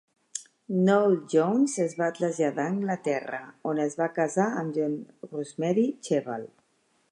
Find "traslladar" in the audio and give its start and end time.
2.21-2.65